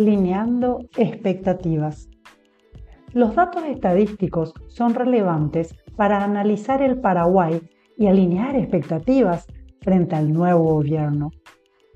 [0.00, 2.08] lineando expectativas.
[3.12, 7.60] Los datos estadísticos son relevantes para analizar el Paraguay
[7.98, 9.46] y alinear expectativas
[9.82, 11.30] frente al nuevo gobierno,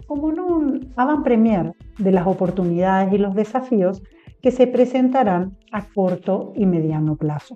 [0.07, 4.03] como un avant-premier de las oportunidades y los desafíos
[4.43, 7.55] que se presentarán a corto y mediano plazo.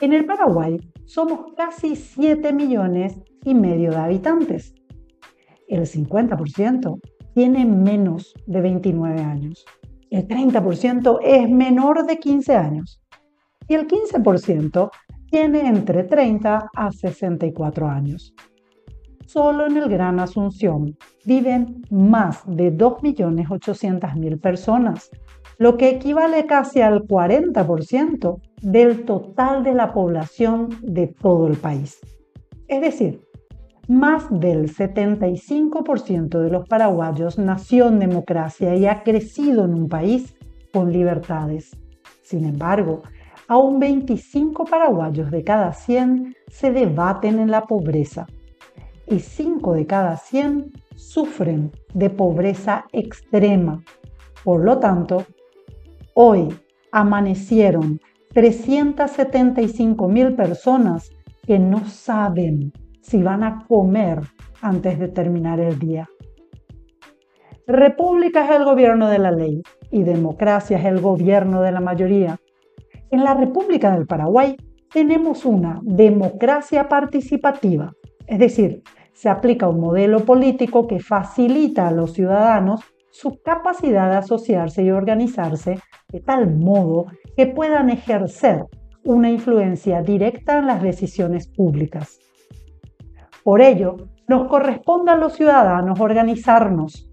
[0.00, 4.74] En el Paraguay somos casi 7 millones y medio de habitantes.
[5.68, 6.98] El 50%
[7.34, 9.64] tiene menos de 29 años.
[10.10, 13.00] El 30% es menor de 15 años.
[13.68, 14.90] Y el 15%
[15.30, 18.34] tiene entre 30 a 64 años.
[19.26, 25.08] Solo en el Gran Asunción viven más de 2.800.000 personas,
[25.56, 32.00] lo que equivale casi al 40% del total de la población de todo el país.
[32.66, 33.20] Es decir,
[33.90, 40.36] más del 75% de los paraguayos nació en democracia y ha crecido en un país
[40.72, 41.76] con libertades.
[42.22, 43.02] Sin embargo,
[43.48, 48.28] aún 25 paraguayos de cada 100 se debaten en la pobreza
[49.08, 53.82] y 5 de cada 100 sufren de pobreza extrema.
[54.44, 55.24] Por lo tanto,
[56.14, 56.46] hoy
[56.92, 58.00] amanecieron
[58.34, 61.10] 375 mil personas
[61.44, 64.20] que no saben si van a comer
[64.62, 66.08] antes de terminar el día.
[67.66, 72.38] República es el gobierno de la ley y democracia es el gobierno de la mayoría.
[73.10, 74.56] En la República del Paraguay
[74.92, 77.92] tenemos una democracia participativa,
[78.26, 84.16] es decir, se aplica un modelo político que facilita a los ciudadanos su capacidad de
[84.16, 85.78] asociarse y organizarse
[86.08, 87.06] de tal modo
[87.36, 88.64] que puedan ejercer
[89.04, 92.18] una influencia directa en las decisiones públicas.
[93.50, 93.96] Por ello,
[94.28, 97.10] nos corresponde a los ciudadanos organizarnos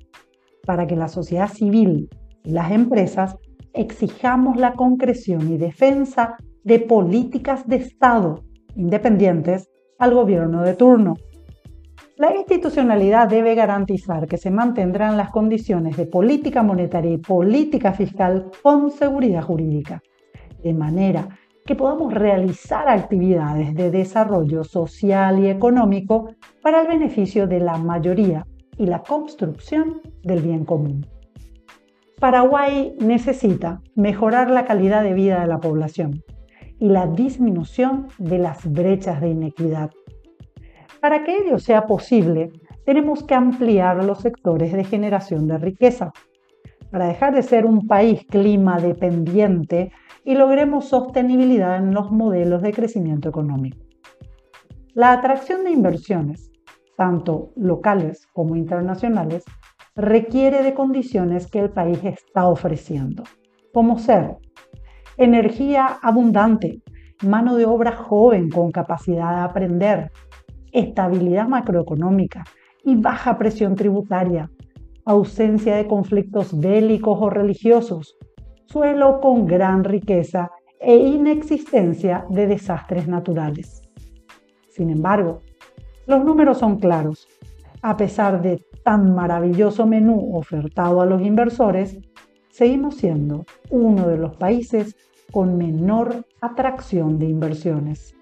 [0.67, 2.09] para que la sociedad civil
[2.43, 3.37] y las empresas
[3.73, 8.43] exijamos la concreción y defensa de políticas de Estado
[8.75, 9.67] independientes
[9.97, 11.15] al gobierno de turno.
[12.17, 18.51] La institucionalidad debe garantizar que se mantendrán las condiciones de política monetaria y política fiscal
[18.61, 20.03] con seguridad jurídica,
[20.61, 21.29] de manera
[21.67, 26.29] que podamos realizar actividades de desarrollo social y económico
[26.63, 28.47] para el beneficio de la mayoría
[28.77, 31.05] y la construcción del bien común.
[32.19, 36.23] Paraguay necesita mejorar la calidad de vida de la población
[36.79, 39.91] y la disminución de las brechas de inequidad.
[41.01, 42.49] Para que ello sea posible,
[42.85, 46.13] tenemos que ampliar los sectores de generación de riqueza.
[46.91, 49.91] Para dejar de ser un país clima dependiente,
[50.27, 53.77] y logremos sostenibilidad en los modelos de crecimiento económico.
[54.93, 56.51] La atracción de inversiones,
[56.97, 59.45] tanto locales como internacionales,
[59.95, 63.23] requiere de condiciones que el país está ofreciendo,
[63.73, 64.35] como ser
[65.15, 66.81] energía abundante,
[67.23, 70.11] mano de obra joven con capacidad de aprender,
[70.73, 72.43] estabilidad macroeconómica
[72.83, 74.51] y baja presión tributaria,
[75.05, 78.17] ausencia de conflictos bélicos o religiosos,
[78.67, 83.81] suelo con gran riqueza e inexistencia de desastres naturales.
[84.69, 85.41] Sin embargo,
[86.05, 87.27] los números son claros.
[87.81, 91.97] A pesar de tan maravilloso menú ofertado a los inversores,
[92.49, 94.95] seguimos siendo uno de los países
[95.31, 98.15] con menor atracción de inversiones.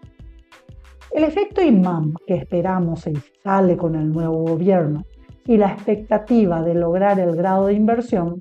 [1.11, 5.03] El efecto imán que esperamos se instale con el nuevo gobierno
[5.45, 8.39] y la expectativa de lograr el grado de inversión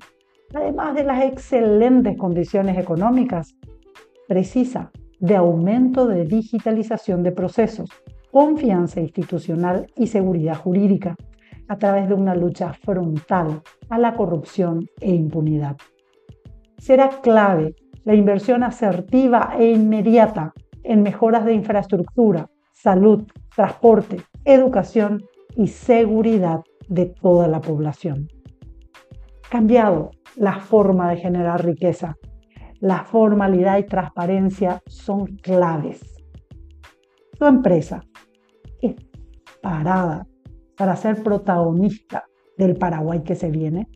[0.55, 3.55] además de las excelentes condiciones económicas,
[4.27, 7.89] precisa de aumento de digitalización de procesos,
[8.31, 11.15] confianza institucional y seguridad jurídica,
[11.67, 15.77] a través de una lucha frontal a la corrupción e impunidad.
[16.77, 23.23] Será clave la inversión asertiva e inmediata en mejoras de infraestructura, salud,
[23.55, 25.23] transporte, educación
[25.55, 28.27] y seguridad de toda la población.
[29.49, 32.15] Cambiado la forma de generar riqueza.
[32.79, 36.01] La formalidad y transparencia son claves.
[37.37, 38.03] Tu empresa
[38.81, 38.95] es
[39.61, 40.27] parada
[40.77, 42.25] para ser protagonista
[42.57, 43.87] del Paraguay que se viene.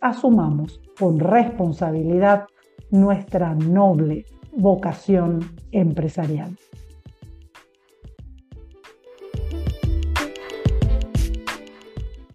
[0.00, 2.46] Asumamos con responsabilidad
[2.90, 4.24] nuestra noble
[4.56, 5.40] vocación
[5.72, 6.56] empresarial.